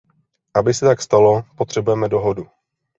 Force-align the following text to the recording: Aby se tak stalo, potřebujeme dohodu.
Aby 0.55 0.73
se 0.73 0.85
tak 0.85 1.01
stalo, 1.01 1.43
potřebujeme 1.55 2.09
dohodu. 2.09 2.47